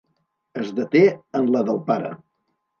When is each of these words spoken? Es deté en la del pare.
Es 0.61 0.71
deté 0.79 1.03
en 1.43 1.47
la 1.53 1.63
del 1.71 1.81
pare. 1.93 2.13